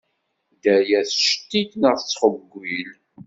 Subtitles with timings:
[0.51, 2.89] Dderrya tettcettit, neɣ tettxewwil.